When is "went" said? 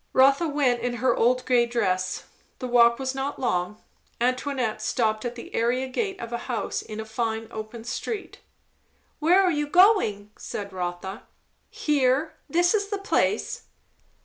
0.47-0.79